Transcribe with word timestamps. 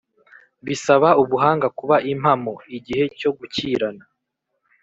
bisaba 0.65 1.09
ubuhanga 1.23 1.67
kuba 1.79 1.95
impamo, 2.11 2.53
igihe 2.77 3.03
cyo 3.19 3.31
gukirana 3.37 4.03